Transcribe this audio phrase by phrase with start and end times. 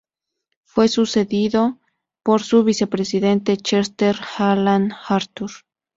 [0.65, 1.77] Fue sucedido
[2.23, 5.51] por su vicepresidente, Chester Alan Arthur.